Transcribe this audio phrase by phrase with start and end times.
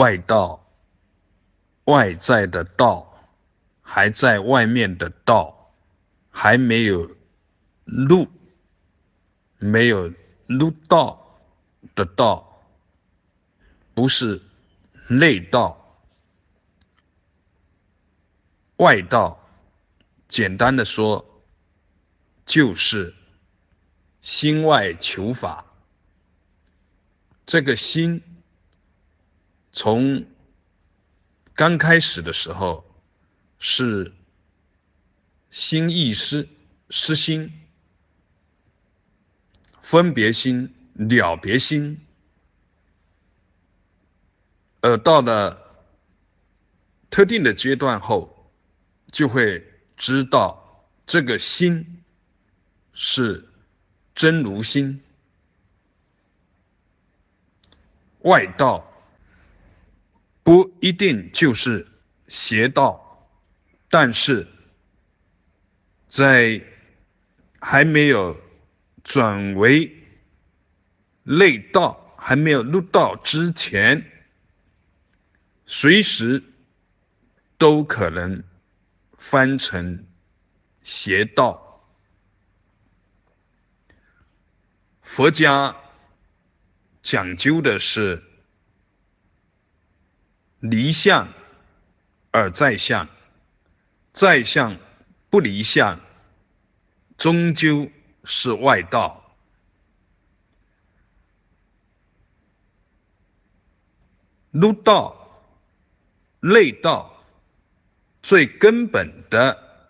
[0.00, 0.66] 外道，
[1.84, 3.28] 外在的道，
[3.82, 5.74] 还在外面的道，
[6.30, 7.14] 还没有
[7.84, 8.26] 入，
[9.58, 10.10] 没有
[10.46, 11.38] 入道
[11.94, 12.62] 的道，
[13.92, 14.40] 不是
[15.06, 15.76] 内道。
[18.76, 19.38] 外道，
[20.28, 21.42] 简单的说，
[22.46, 23.14] 就是
[24.22, 25.66] 心外求法。
[27.44, 28.22] 这个心，
[29.72, 30.26] 从
[31.54, 32.84] 刚开始的时候
[33.58, 34.12] 是
[35.50, 36.48] 心意识、
[36.90, 37.52] 失心、
[39.80, 42.00] 分别心、了别心，
[44.80, 45.58] 而到了
[47.08, 48.36] 特定的阶段后。
[49.12, 49.66] 就会
[49.96, 52.04] 知道这个心
[52.92, 53.48] 是
[54.14, 55.02] 真如心，
[58.20, 58.89] 外道
[60.50, 61.86] 不一定就是
[62.26, 63.30] 邪道，
[63.88, 64.48] 但是
[66.08, 66.60] 在
[67.60, 68.36] 还没有
[69.04, 69.96] 转为
[71.22, 74.04] 内道、还没有入道之前，
[75.66, 76.42] 随时
[77.56, 78.42] 都可能。
[79.16, 80.04] 翻成
[80.82, 81.86] 邪道，
[85.02, 85.76] 佛家
[87.02, 88.24] 讲究的是
[90.60, 91.32] 离相
[92.30, 93.08] 而在相，
[94.12, 94.78] 在相
[95.28, 96.00] 不离相，
[97.18, 97.90] 终究
[98.24, 99.36] 是外道。
[104.50, 105.44] 入道、
[106.40, 107.16] 内道。
[108.22, 109.88] 最根本的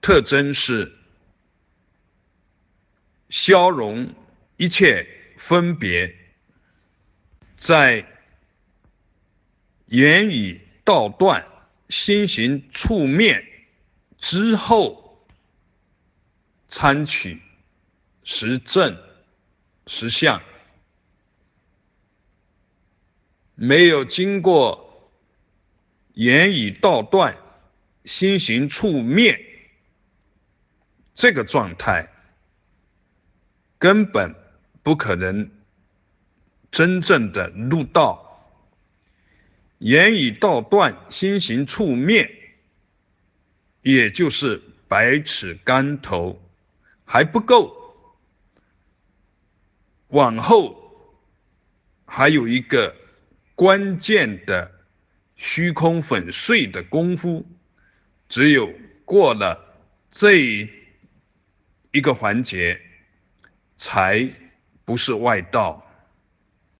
[0.00, 0.96] 特征是
[3.28, 4.14] 消融
[4.56, 5.04] 一切
[5.36, 6.16] 分别，
[7.56, 8.06] 在
[9.86, 11.46] 言语道断、
[11.88, 13.44] 心行处灭
[14.18, 15.26] 之后，
[16.68, 17.40] 参取
[18.24, 18.96] 实证
[19.86, 20.42] 实相，
[23.54, 24.84] 没有经过。
[26.14, 27.36] 言语道断，
[28.06, 29.38] 心行处灭，
[31.14, 32.08] 这个状态
[33.78, 34.34] 根本
[34.82, 35.50] 不可能
[36.70, 38.25] 真正的入道。
[39.78, 42.30] 言语道断，心行处灭，
[43.82, 46.40] 也就是百尺竿头
[47.04, 48.16] 还不够，
[50.08, 51.16] 往后
[52.04, 52.94] 还有一个
[53.54, 54.72] 关键的。
[55.38, 57.44] 虚空粉碎的功夫，
[58.26, 58.72] 只有
[59.04, 59.76] 过了
[60.10, 60.66] 这
[61.92, 62.80] 一个环节，
[63.76, 64.26] 才
[64.86, 65.85] 不是外道。